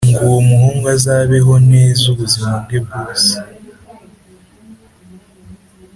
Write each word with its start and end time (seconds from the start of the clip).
Ngo 0.09 0.19
uwo 0.27 0.39
muhungu 0.49 0.85
azabeho 0.95 1.53
neza 1.71 2.03
ubuzima 2.13 2.51
bwe 2.63 2.79
bwose 2.85 3.33